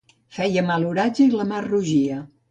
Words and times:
Feia 0.37 0.63
mal 0.69 0.85
oratge 0.91 1.23
i 1.25 1.33
la 1.41 1.45
mar 1.51 1.59
rugia. 1.67 2.17